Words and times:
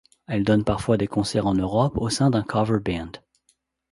Elle 0.25 0.43
donne 0.43 0.63
parfois 0.63 0.97
des 0.97 1.05
concerts 1.05 1.45
en 1.45 1.53
Europe 1.53 1.95
au 1.97 2.09
sein 2.09 2.31
d'un 2.31 2.41
cover 2.41 2.79
band. 2.83 3.11